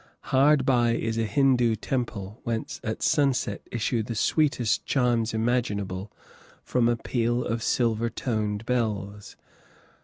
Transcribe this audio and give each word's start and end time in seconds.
Hard 0.33 0.65
by 0.65 0.95
is 0.95 1.19
a 1.19 1.27
Hindoo 1.27 1.75
temple, 1.75 2.41
whence 2.43 2.81
at 2.83 3.03
sunset 3.03 3.61
issue 3.71 4.01
the 4.01 4.15
sweetest 4.15 4.83
chimes 4.83 5.31
imaginable 5.31 6.11
from 6.63 6.89
a 6.89 6.95
peal 6.95 7.45
of 7.45 7.61
silver 7.61 8.09
toned 8.09 8.65
bells. 8.65 9.35